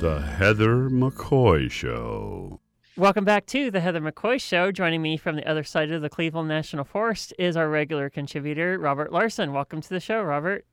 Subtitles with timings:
[0.00, 2.58] The Heather McCoy Show.
[2.96, 4.72] Welcome back to the Heather McCoy Show.
[4.72, 8.78] Joining me from the other side of the Cleveland National Forest is our regular contributor,
[8.78, 9.52] Robert Larson.
[9.52, 10.64] Welcome to the show, Robert.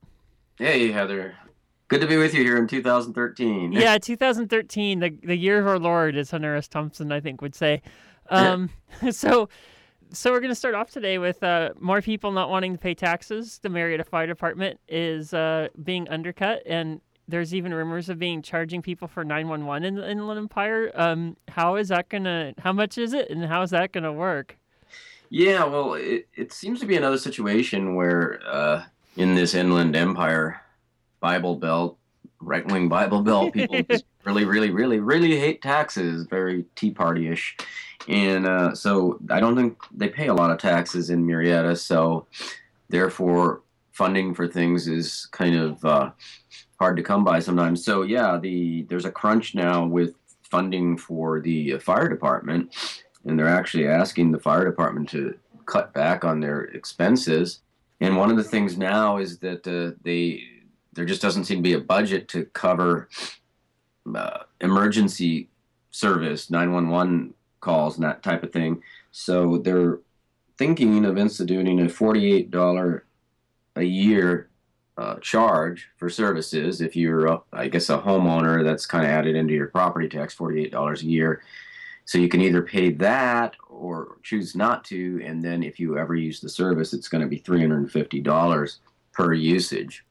[0.56, 1.36] Hey, Heather.
[1.88, 3.72] Good to be with you here in 2013.
[3.72, 6.66] Yeah, 2013, the the year of our Lord, as Hunter S.
[6.66, 7.82] Thompson, I think, would say.
[8.30, 8.70] Um,
[9.10, 9.50] so,
[10.10, 12.94] so we're going to start off today with uh, more people not wanting to pay
[12.94, 13.58] taxes.
[13.62, 18.80] The Murrieta Fire Department is uh, being undercut, and there's even rumors of being charging
[18.80, 20.90] people for 911 in the Inland Empire.
[20.94, 22.54] Um, how is that gonna?
[22.58, 24.56] How much is it, and how is that gonna work?
[25.30, 28.84] Yeah, well, it, it seems to be another situation where uh,
[29.16, 30.62] in this Inland Empire
[31.20, 31.98] Bible Belt,
[32.40, 36.26] right wing Bible Belt, people just really, really, really, really hate taxes.
[36.26, 37.58] Very Tea Party ish.
[38.08, 41.76] And uh, so I don't think they pay a lot of taxes in Murrieta.
[41.76, 42.26] So
[42.88, 43.60] therefore,
[43.92, 46.10] funding for things is kind of uh,
[46.78, 47.84] hard to come by sometimes.
[47.84, 52.74] So yeah, the there's a crunch now with funding for the fire department,
[53.24, 55.34] and they're actually asking the fire department to
[55.66, 57.60] cut back on their expenses.
[58.00, 60.44] And one of the things now is that uh, they
[60.92, 63.08] there just doesn't seem to be a budget to cover
[64.14, 65.48] uh, emergency
[65.90, 68.82] service, 911 calls, and that type of thing.
[69.10, 69.98] So they're
[70.56, 73.02] thinking of instituting a $48
[73.76, 74.48] a year
[74.98, 79.36] uh, charge for services if you're, a, I guess, a homeowner that's kind of added
[79.36, 81.42] into your property tax, $48 a year.
[82.04, 86.16] So you can either pay that or choose not to, and then if you ever
[86.16, 88.78] use the service, it's going to be $350
[89.12, 90.04] per usage.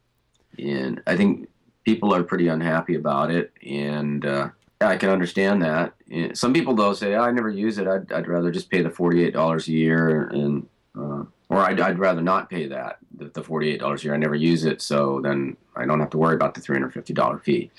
[0.57, 1.49] And I think
[1.83, 4.49] people are pretty unhappy about it, and uh,
[4.79, 5.95] I can understand that.
[6.09, 7.87] And some people though say, "I never use it.
[7.87, 11.23] I'd, I'd rather just pay the forty-eight dollars a year and." Uh,
[11.57, 14.13] or I'd, I'd rather not pay that the, the forty-eight dollars a year.
[14.13, 16.93] I never use it, so then I don't have to worry about the three hundred
[16.93, 17.71] fifty dollar fee.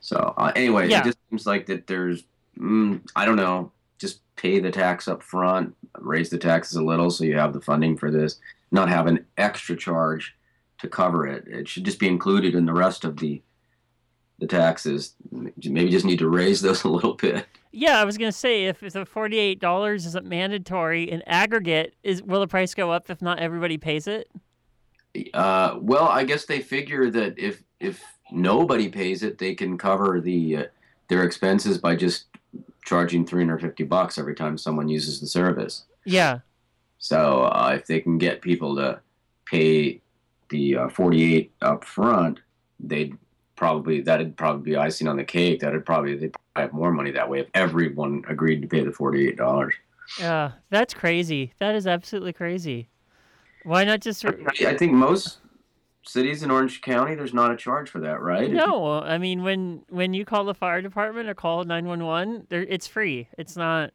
[0.00, 1.00] So uh, anyway, Yeah.
[1.00, 2.24] it just seems like that there's
[2.58, 7.10] mm, I don't know, just pay the tax up front, raise the taxes a little,
[7.10, 8.38] so you have the funding for this.
[8.70, 10.36] Not have an extra charge
[10.78, 11.46] to cover it.
[11.46, 13.40] It should just be included in the rest of the
[14.38, 15.14] the taxes.
[15.30, 17.46] Maybe just need to raise those a little bit.
[17.72, 22.22] Yeah, I was gonna say if, if the forty-eight dollars isn't mandatory in aggregate, is
[22.22, 24.30] will the price go up if not everybody pays it?
[25.32, 30.20] Uh, well, I guess they figure that if if nobody pays it, they can cover
[30.20, 30.64] the uh,
[31.08, 32.26] their expenses by just
[32.84, 35.84] charging 350 bucks every time someone uses the service.
[36.04, 36.40] Yeah,
[36.98, 39.00] So uh, if they can get people to
[39.46, 40.02] pay
[40.50, 42.40] the uh, 48 up front,
[42.78, 43.16] they'd
[43.56, 45.60] probably that'd probably be icing on the cake.
[45.60, 48.92] That'd probably they'd probably have more money that way if everyone agreed to pay the
[48.92, 49.74] 48 dollars.
[50.18, 51.52] yeah, that's crazy.
[51.58, 52.88] That is absolutely crazy.
[53.64, 54.24] Why not just?
[54.24, 55.38] re- I think most
[56.02, 58.50] cities in Orange County, there's not a charge for that, right?
[58.50, 62.46] No, I mean when when you call the fire department or call nine one one,
[62.50, 63.28] it's free.
[63.38, 63.90] It's not.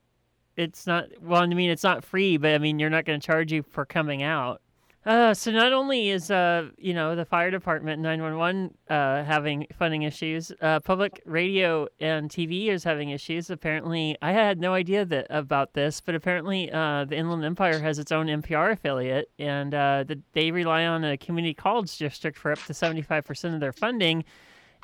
[0.58, 1.06] It's not.
[1.22, 3.64] Well, I mean, it's not free, but I mean, you're not going to charge you
[3.64, 4.62] for coming out.
[5.06, 9.24] Uh, so not only is uh, you know, the fire department nine one one uh
[9.24, 13.50] having funding issues, uh, public radio and TV is having issues.
[13.50, 17.98] Apparently, I had no idea that about this, but apparently, uh, the Inland Empire has
[17.98, 22.52] its own NPR affiliate, and uh, the, they rely on a community college district for
[22.52, 24.26] up to seventy five percent of their funding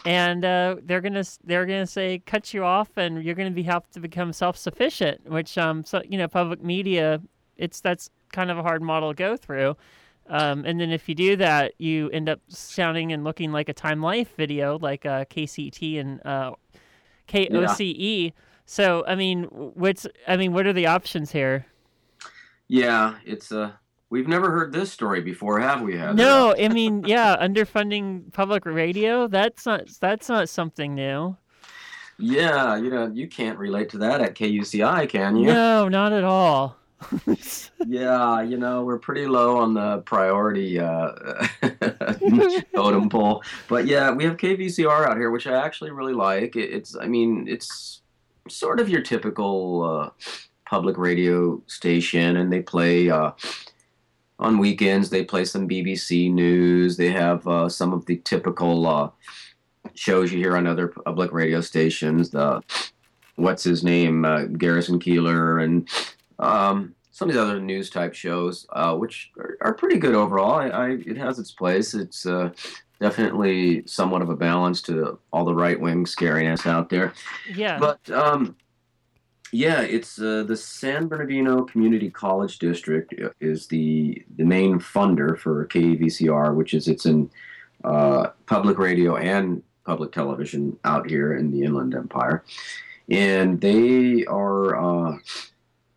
[0.03, 3.89] and uh, they're gonna they're gonna say cut you off, and you're gonna be have
[3.91, 5.29] to become self sufficient.
[5.29, 7.21] Which um so you know public media,
[7.57, 9.75] it's that's kind of a hard model to go through.
[10.27, 13.73] Um, and then if you do that, you end up sounding and looking like a
[13.73, 16.53] Time Life video, like uh, KCET and uh,
[17.27, 18.33] KOCE.
[18.65, 21.65] So I mean, what's I mean, what are the options here?
[22.67, 23.73] Yeah, it's uh
[24.09, 25.97] we've never heard this story before, have we?
[25.97, 26.13] Heather?
[26.13, 29.27] No, I mean, yeah, underfunding public radio.
[29.27, 31.37] That's not that's not something new.
[32.17, 35.47] Yeah, you know, you can't relate to that at KUCI, can you?
[35.47, 36.77] No, not at all.
[37.87, 41.11] Yeah, you know, we're pretty low on the priority uh,
[42.75, 43.43] totem pole.
[43.67, 46.55] But yeah, we have KVCR out here, which I actually really like.
[46.55, 48.01] It, it's, I mean, it's
[48.49, 50.09] sort of your typical uh,
[50.65, 53.31] public radio station, and they play uh,
[54.39, 55.09] on weekends.
[55.09, 56.97] They play some BBC news.
[56.97, 59.09] They have uh, some of the typical uh,
[59.93, 62.31] shows you hear on other public radio stations.
[62.31, 62.61] The
[63.35, 65.87] what's his name, uh, Garrison Keillor, and
[66.39, 70.55] um, some of the other news type shows, uh, which are, are pretty good overall.
[70.55, 71.93] I, I, it has its place.
[71.93, 72.49] It's uh,
[72.99, 77.13] definitely somewhat of a balance to all the right wing scariness out there.
[77.53, 77.79] Yeah.
[77.79, 78.55] But um,
[79.51, 85.65] yeah, it's uh, the San Bernardino Community College District is the the main funder for
[85.67, 87.29] KVCR, which is it's in
[87.85, 92.43] uh, public radio and public television out here in the Inland Empire,
[93.09, 94.75] and they are.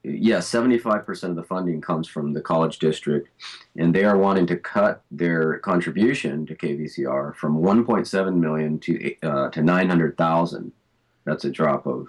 [0.05, 3.29] Yeah, 75% of the funding comes from the college district,
[3.77, 9.51] and they are wanting to cut their contribution to KVCR from 1.7 million to uh,
[9.51, 10.73] to 900,000.
[11.25, 12.09] That's a drop of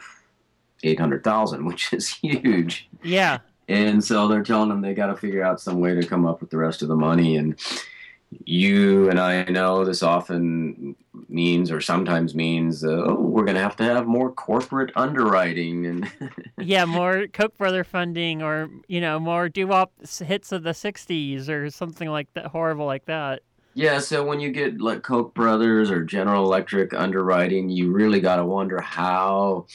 [0.84, 2.90] 800,000, which is huge.
[3.04, 3.40] Yeah.
[3.68, 6.42] And so they're telling them they got to figure out some way to come up
[6.42, 7.38] with the rest of the money.
[7.38, 7.60] And
[8.46, 10.96] you and I know this often
[11.30, 15.86] means, or sometimes means, uh, oh, we're going to have to have more corporate underwriting
[15.86, 16.12] and
[16.58, 21.70] yeah, more Koch brother funding, or you know, more doo-wop hits of the '60s, or
[21.70, 23.42] something like that, horrible like that.
[23.76, 28.38] Yeah, so when you get like Koch brothers or General Electric underwriting, you really got
[28.38, 29.68] to wonder how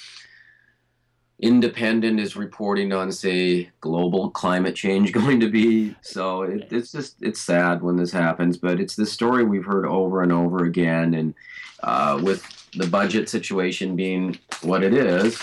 [1.41, 5.95] independent is reporting on say global climate change going to be.
[6.01, 9.87] So it, it's just it's sad when this happens but it's the story we've heard
[9.87, 11.15] over and over again.
[11.15, 11.35] And
[11.83, 12.45] uh, with
[12.77, 15.41] the budget situation being what it is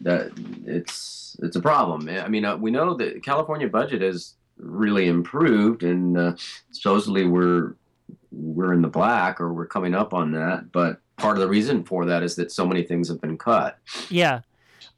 [0.00, 0.32] that
[0.66, 2.08] it's it's a problem.
[2.08, 6.32] I mean uh, we know that california budget has really improved and uh,
[6.70, 7.74] supposedly we're
[8.30, 11.84] we're in the black or we're coming up on that but part of the reason
[11.84, 13.78] for that is that so many things have been cut.
[14.10, 14.40] Yeah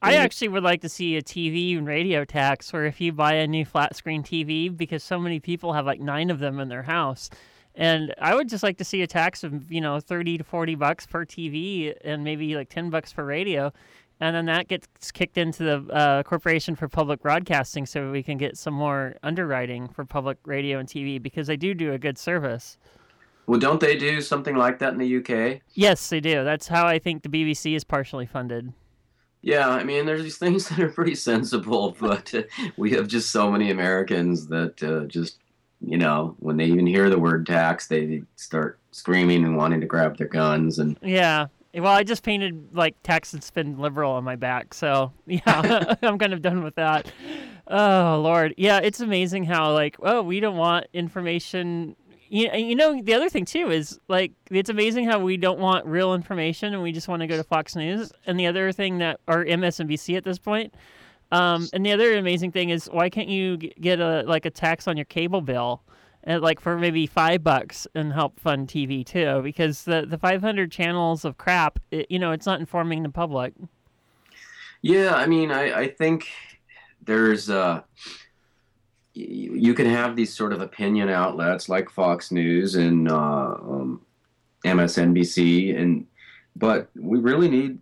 [0.04, 3.34] I actually would like to see a TV and radio tax where if you buy
[3.34, 6.68] a new flat screen TV, because so many people have like nine of them in
[6.68, 7.30] their house,
[7.74, 10.74] and I would just like to see a tax of you know thirty to forty
[10.74, 13.72] bucks per TV and maybe like ten bucks for radio,
[14.20, 18.36] and then that gets kicked into the uh, Corporation for Public Broadcasting so we can
[18.36, 22.18] get some more underwriting for public radio and TV because they do do a good
[22.18, 22.76] service.
[23.46, 25.60] Well, don't they do something like that in the UK?
[25.74, 26.44] Yes, they do.
[26.44, 28.72] That's how I think the BBC is partially funded.
[29.44, 32.34] Yeah, I mean, there's these things that are pretty sensible, but
[32.76, 35.38] we have just so many Americans that uh, just,
[35.80, 39.86] you know, when they even hear the word tax, they start screaming and wanting to
[39.86, 40.78] grab their guns.
[40.78, 45.12] And yeah, well, I just painted like tax and spend liberal on my back, so
[45.26, 47.12] yeah, I'm kind of done with that.
[47.66, 51.96] Oh Lord, yeah, it's amazing how like, oh, we don't want information
[52.34, 55.86] you, you know the other thing too is like it's amazing how we don't want
[55.86, 58.12] real information and we just want to go to Fox News.
[58.26, 60.74] And the other thing that or MSNBC at this point.
[61.30, 64.88] Um, and the other amazing thing is why can't you get a like a tax
[64.88, 65.84] on your cable bill?
[66.24, 70.72] And like for maybe five bucks and help fund TV too, because the the 500
[70.72, 73.54] channels of crap, it, you know, it's not informing the public.
[74.82, 76.28] Yeah, I mean, I, I think
[77.00, 77.82] there's uh,
[79.14, 84.02] you can have these sort of opinion outlets like Fox News and uh, um,
[84.64, 86.06] MSNBC, and
[86.56, 87.78] but we really need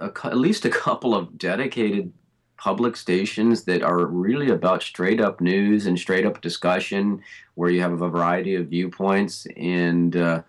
[0.00, 2.12] a, at least a couple of dedicated
[2.56, 7.20] public stations that are really about straight up news and straight up discussion,
[7.54, 10.42] where you have a variety of viewpoints and uh,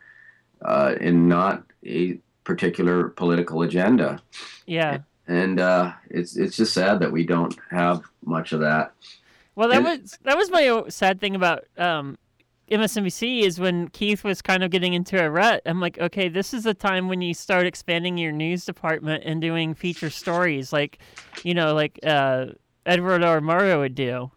[0.64, 4.22] uh, and not a particular political agenda.
[4.68, 5.00] Yeah.
[5.28, 8.94] And uh, it's it's just sad that we don't have much of that.
[9.56, 12.18] Well, that and, was that was my sad thing about um,
[12.72, 15.62] MSNBC is when Keith was kind of getting into a rut.
[15.66, 19.42] I'm like, okay, this is the time when you start expanding your news department and
[19.42, 21.00] doing feature stories, like,
[21.44, 22.48] you know, like uh,
[22.86, 23.42] Edward R.
[23.42, 24.32] Murrow would do.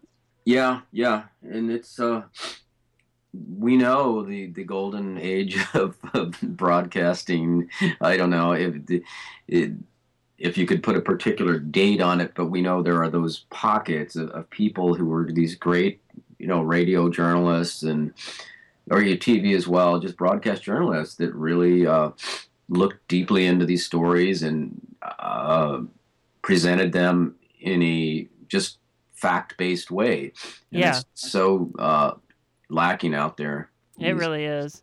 [0.45, 2.23] Yeah, yeah, and it's uh,
[3.33, 7.69] we know the the golden age of, of broadcasting.
[7.99, 9.03] I don't know if the,
[9.47, 9.71] it,
[10.37, 13.45] if you could put a particular date on it, but we know there are those
[13.49, 16.01] pockets of, of people who were these great,
[16.37, 18.13] you know, radio journalists and
[18.89, 22.11] or TV as well, just broadcast journalists that really uh,
[22.69, 25.81] looked deeply into these stories and uh,
[26.41, 28.77] presented them in a just
[29.13, 30.31] fact-based way.
[30.71, 31.01] And yeah.
[31.15, 32.13] so uh,
[32.69, 33.69] lacking out there.
[33.99, 34.81] It really is.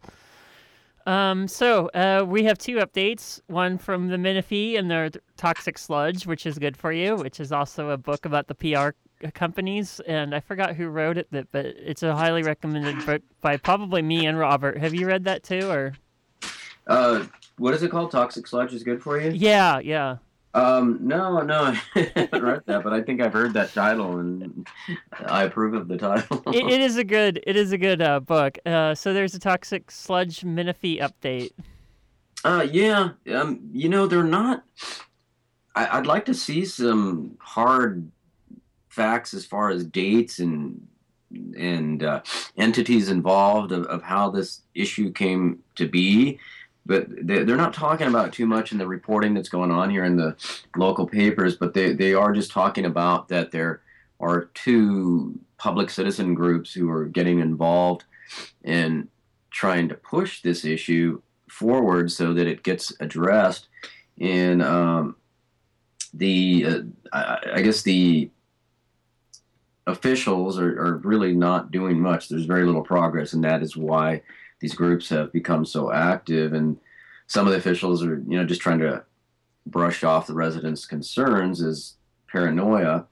[1.06, 3.40] Um, so uh, we have two updates.
[3.46, 7.52] One from the Menifee and their Toxic Sludge, which is good for you, which is
[7.52, 8.90] also a book about the PR
[9.32, 10.00] companies.
[10.06, 14.26] And I forgot who wrote it, but it's a highly recommended book by probably me
[14.26, 14.78] and Robert.
[14.78, 15.94] Have you read that too, or?
[16.86, 17.24] Uh,
[17.58, 18.10] what is it called?
[18.10, 19.30] Toxic Sludge is good for you.
[19.30, 20.16] Yeah, yeah.
[20.54, 24.66] Um, no, no, I haven't read that, but I think I've heard that title, and
[25.26, 26.42] I approve of the title.
[26.46, 28.58] it, it is a good, it is a good uh, book.
[28.64, 31.50] Uh, so there's a toxic sludge Menifee update.
[32.44, 34.64] Uh, yeah, um, you know they're not.
[35.74, 38.10] I, I'd like to see some hard
[38.88, 40.86] facts as far as dates and
[41.58, 42.22] and uh,
[42.56, 46.38] entities involved of, of how this issue came to be
[46.86, 50.16] but they're not talking about too much in the reporting that's going on here in
[50.16, 50.36] the
[50.76, 53.80] local papers, but they, they are just talking about that there
[54.20, 58.04] are two public citizen groups who are getting involved
[58.64, 59.08] in
[59.50, 63.68] trying to push this issue forward so that it gets addressed.
[64.20, 65.16] And um,
[66.12, 66.80] the uh,
[67.12, 68.30] I, I guess the
[69.86, 72.28] officials are, are really not doing much.
[72.28, 74.22] There's very little progress, and that is why
[74.64, 76.54] these groups have become so active.
[76.54, 76.78] And
[77.26, 79.04] some of the officials are, you know, just trying to
[79.66, 81.96] brush off the residents' concerns as
[82.32, 83.04] paranoia.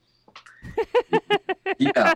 [1.78, 2.14] yeah,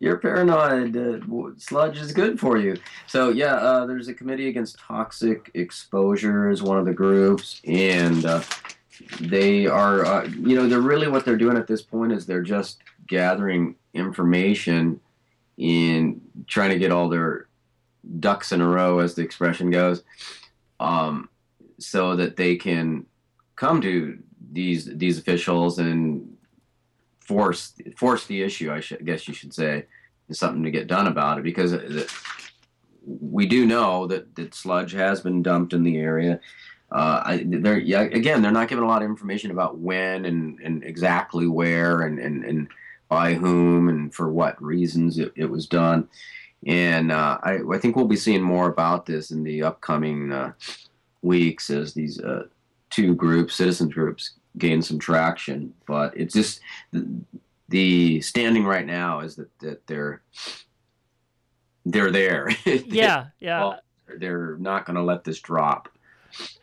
[0.00, 0.96] you're paranoid.
[0.96, 2.76] Uh, sludge is good for you.
[3.06, 8.26] So yeah, uh, there's a committee against toxic exposure is one of the groups, and
[8.26, 8.42] uh,
[9.20, 12.42] they are, uh, you know, they're really what they're doing at this point is they're
[12.42, 14.98] just gathering information
[15.58, 17.46] in trying to get all their
[18.18, 20.02] ducks in a row, as the expression goes,
[20.78, 21.28] um,
[21.78, 23.06] so that they can
[23.56, 24.18] come to
[24.52, 26.36] these these officials and
[27.20, 28.72] force force the issue.
[28.72, 29.86] I, guess you should say,
[30.28, 31.74] is something to get done about it because
[33.04, 36.40] we do know that, that sludge has been dumped in the area.
[36.92, 40.58] Uh, I, they're yeah, again, they're not giving a lot of information about when and,
[40.60, 42.68] and exactly where and, and, and
[43.08, 46.08] by whom and for what reasons it, it was done.
[46.66, 50.52] And uh, I, I think we'll be seeing more about this in the upcoming uh,
[51.22, 52.44] weeks as these uh,
[52.90, 55.72] two groups, citizen groups, gain some traction.
[55.86, 56.60] But it's just
[56.92, 57.08] the,
[57.68, 60.22] the standing right now is that, that they're
[61.86, 62.50] they're there.
[62.64, 63.60] yeah, yeah.
[63.60, 63.80] Well,
[64.18, 65.88] they're not going to let this drop.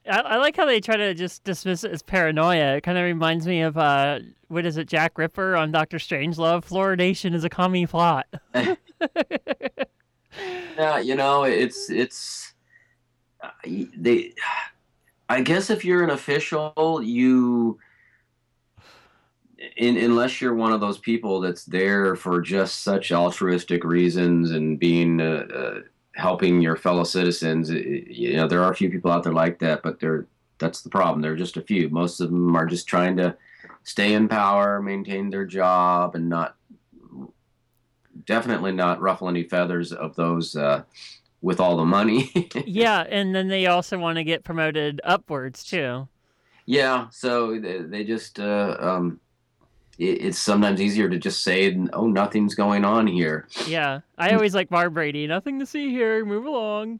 [0.09, 2.77] I, I, like how they try to just dismiss it as paranoia.
[2.77, 6.65] It kind of reminds me of uh, what is it, Jack Ripper on Doctor Strangelove?
[6.65, 8.27] Fluoridation is a commie plot.
[10.77, 12.53] yeah, you know, it's it's
[13.41, 14.33] uh, they.
[15.29, 17.79] I guess if you're an official, you,
[19.75, 24.79] in, unless you're one of those people that's there for just such altruistic reasons and
[24.79, 25.19] being.
[25.21, 25.79] Uh, uh,
[26.17, 27.69] helping your fellow citizens.
[27.69, 30.25] You know, there are a few people out there like that, but they're
[30.59, 31.21] that's the problem.
[31.21, 31.89] There are just a few.
[31.89, 33.37] Most of them are just trying to
[33.83, 36.55] stay in power, maintain their job, and not
[38.25, 40.83] definitely not ruffle any feathers of those uh,
[41.41, 42.31] with all the money.
[42.65, 46.07] yeah, and then they also want to get promoted upwards too.
[46.65, 49.19] Yeah, so they, they just uh, um,
[49.97, 54.69] it's sometimes easier to just say, "Oh, nothing's going on here." Yeah, I always like
[54.69, 55.27] Barbrady.
[55.27, 56.25] Nothing to see here.
[56.25, 56.99] Move along.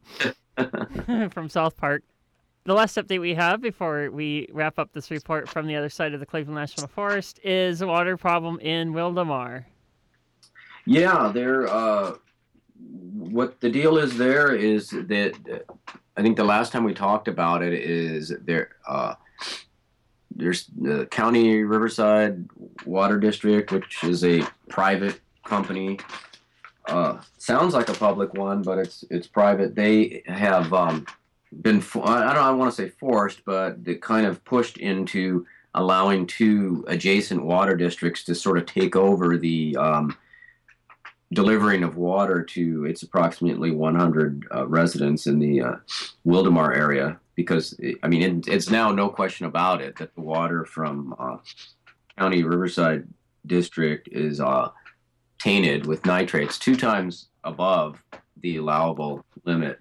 [1.32, 2.04] from South Park.
[2.66, 6.14] The last update we have before we wrap up this report from the other side
[6.14, 9.66] of the Cleveland National Forest is a water problem in Wildomar.
[10.88, 11.68] Yeah, there.
[11.68, 12.14] Uh,
[13.14, 15.66] what the deal is there is that
[16.16, 18.70] I think the last time we talked about it is there.
[18.88, 19.16] Uh,
[20.34, 22.48] there's the County Riverside
[22.86, 26.00] Water District, which is a private company.
[26.88, 29.76] Uh, sounds like a public one, but it's it's private.
[29.76, 31.06] They have um,
[31.62, 36.26] been I don't I want to say forced, but they kind of pushed into allowing
[36.28, 40.18] two adjacent water districts to sort of take over the um,
[41.34, 45.76] delivering of water to its approximately 100 uh, residents in the uh,
[46.26, 50.66] Wildomar area because I mean it, it's now no question about it that the water
[50.66, 51.38] from uh,
[52.18, 53.08] County Riverside
[53.46, 54.70] District is uh,
[55.40, 58.02] tainted with nitrates two times above
[58.42, 59.80] the allowable limit.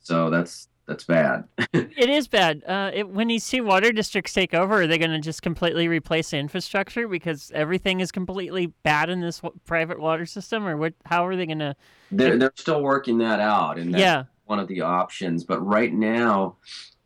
[0.00, 1.44] So that's that's bad.
[1.72, 2.62] it is bad.
[2.66, 5.88] Uh, it, when you see water districts take over, are they going to just completely
[5.88, 10.76] replace the infrastructure because everything is completely bad in this w- private water system, or
[10.76, 10.94] what?
[11.04, 11.74] How are they going to?
[12.10, 15.44] They're they're still working that out, and yeah, one of the options.
[15.44, 16.56] But right now,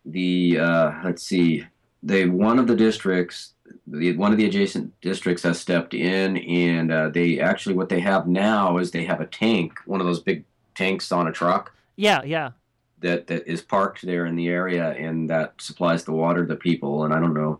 [0.05, 1.65] the uh, let's see,
[2.03, 3.55] they one of the districts,
[3.87, 8.01] the, one of the adjacent districts has stepped in, and uh, they actually what they
[8.01, 10.45] have now is they have a tank, one of those big
[10.75, 11.75] tanks on a truck.
[11.97, 12.51] Yeah, yeah.
[13.01, 17.05] That that is parked there in the area, and that supplies the water to people.
[17.05, 17.59] And I don't know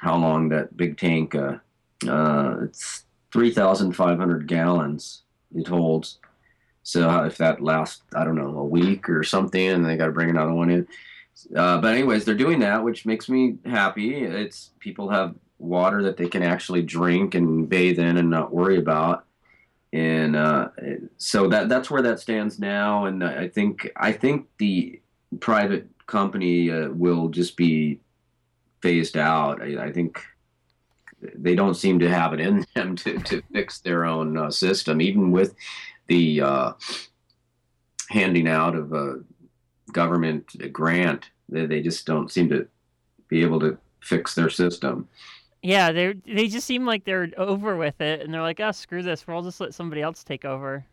[0.00, 1.34] how long that big tank.
[1.34, 1.56] Uh,
[2.08, 5.22] uh, it's three thousand five hundred gallons
[5.54, 6.18] it holds.
[6.82, 10.12] So if that lasts, I don't know, a week or something, and they got to
[10.12, 10.86] bring another one in.
[11.54, 14.22] Uh, but anyways, they're doing that, which makes me happy.
[14.22, 18.78] It's people have water that they can actually drink and bathe in and not worry
[18.78, 19.24] about.
[19.96, 20.68] And uh,
[21.16, 23.06] so that that's where that stands now.
[23.06, 25.00] And I think I think the
[25.40, 28.00] private company uh, will just be
[28.82, 29.62] phased out.
[29.62, 30.20] I, I, think
[31.34, 35.00] they don't seem to have it in them to, to fix their own uh, system,
[35.00, 35.54] even with
[36.08, 36.72] the uh,
[38.10, 39.20] handing out of a
[39.92, 41.30] government grant.
[41.48, 42.68] They, they just don't seem to
[43.28, 45.08] be able to fix their system.
[45.66, 49.02] Yeah, they they just seem like they're over with it, and they're like, "Oh, screw
[49.02, 49.26] this.
[49.26, 50.86] We'll just let somebody else take over."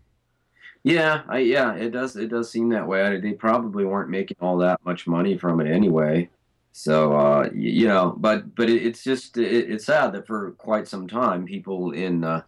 [0.82, 2.16] Yeah, I, yeah, it does.
[2.16, 3.20] It does seem that way.
[3.20, 6.28] They probably weren't making all that much money from it anyway.
[6.72, 10.88] So uh, you know, but but it, it's just it, it's sad that for quite
[10.88, 12.42] some time, people in uh,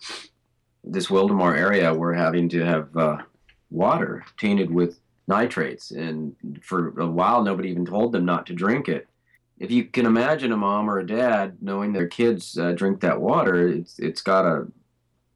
[0.83, 3.17] this Wildomar area were having to have uh,
[3.69, 8.89] water tainted with nitrates, and for a while, nobody even told them not to drink
[8.89, 9.07] it.
[9.57, 13.21] If you can imagine a mom or a dad knowing their kids uh, drink that
[13.21, 14.71] water, it's it's got to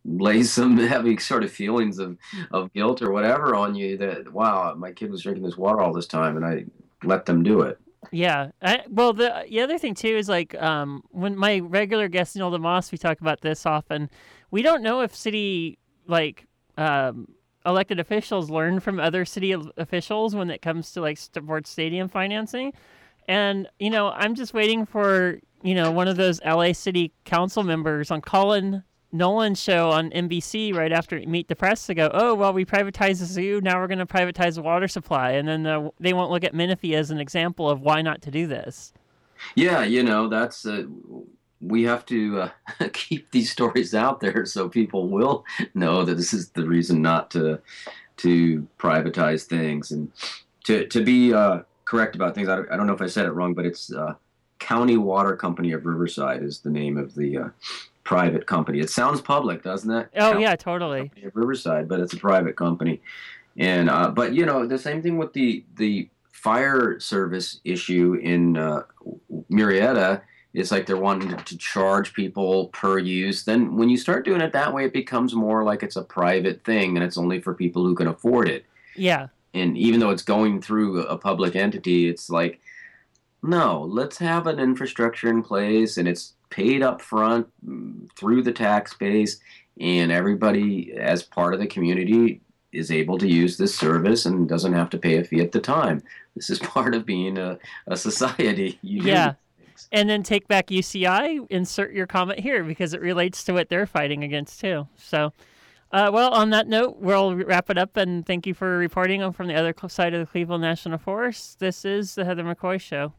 [0.05, 2.17] lay some heavy sort of feelings of,
[2.51, 5.93] of guilt or whatever on you that wow my kid was drinking this water all
[5.93, 6.63] this time and i
[7.03, 7.79] let them do it.
[8.11, 12.35] Yeah I, well the the other thing too is like um, when my regular guest
[12.35, 14.09] Neil deMause we talk about this often
[14.51, 16.45] we don't know if city like
[16.77, 17.27] um,
[17.65, 22.73] elected officials learn from other city officials when it comes to like sports stadium financing
[23.29, 27.63] and you know i'm just waiting for you know one of those la city council
[27.63, 32.35] members on Conan Nolan's show on NBC right after Meet the Press to go, oh,
[32.35, 33.59] well, we privatized the zoo.
[33.61, 35.31] Now we're going to privatize the water supply.
[35.31, 38.31] And then uh, they won't look at Menifee as an example of why not to
[38.31, 38.93] do this.
[39.55, 40.83] Yeah, you know, that's, uh,
[41.59, 42.49] we have to uh,
[42.93, 45.43] keep these stories out there so people will
[45.73, 47.59] know that this is the reason not to,
[48.17, 49.91] to privatize things.
[49.91, 50.11] And
[50.65, 53.31] to, to be uh, correct about things, I, I don't know if I said it
[53.31, 54.13] wrong, but it's uh,
[54.59, 57.49] County Water Company of Riverside is the name of the uh,
[58.03, 58.79] private company.
[58.79, 60.09] It sounds public, doesn't it?
[60.15, 61.11] Oh yeah, totally.
[61.33, 63.01] Riverside, but it's a private company,
[63.57, 68.55] and uh, but you know the same thing with the the fire service issue in
[68.55, 68.83] uh,
[69.51, 70.21] Murrieta.
[70.53, 73.43] It's like they're wanting to charge people per use.
[73.45, 76.63] Then when you start doing it that way, it becomes more like it's a private
[76.63, 78.65] thing, and it's only for people who can afford it.
[78.95, 79.27] Yeah.
[79.53, 82.59] And even though it's going through a public entity, it's like,
[83.41, 88.51] no, let's have an infrastructure in place, and it's paid up front mm, through the
[88.51, 89.39] tax base,
[89.79, 92.41] and everybody, as part of the community,
[92.71, 95.59] is able to use this service and doesn't have to pay a fee at the
[95.59, 96.03] time.
[96.35, 98.77] This is part of being a, a society.
[98.83, 99.33] You yeah.
[99.91, 103.87] And then take back UCI, insert your comment here because it relates to what they're
[103.87, 104.87] fighting against too.
[104.97, 105.31] So,
[105.91, 109.33] uh, well, on that note, we'll wrap it up and thank you for reporting on
[109.33, 111.59] from the other side of the Cleveland National Forest.
[111.59, 113.13] This is the Heather McCoy Show.